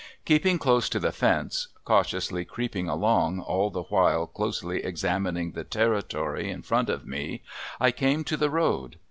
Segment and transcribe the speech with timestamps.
[0.25, 6.49] Keeping close to the fence cautiously creeping along, all the while closely examining the territory
[6.49, 7.43] in front of me
[7.79, 8.97] I came to the road.